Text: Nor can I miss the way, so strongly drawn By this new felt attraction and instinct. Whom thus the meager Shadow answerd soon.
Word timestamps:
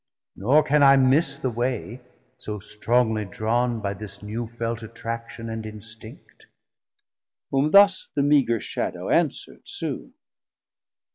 Nor 0.35 0.63
can 0.63 0.81
I 0.81 0.95
miss 0.97 1.37
the 1.37 1.51
way, 1.51 2.01
so 2.39 2.59
strongly 2.59 3.23
drawn 3.23 3.81
By 3.81 3.93
this 3.93 4.23
new 4.23 4.47
felt 4.47 4.81
attraction 4.81 5.47
and 5.47 5.63
instinct. 5.63 6.47
Whom 7.51 7.69
thus 7.69 8.07
the 8.15 8.23
meager 8.23 8.59
Shadow 8.59 9.09
answerd 9.11 9.61
soon. 9.65 10.15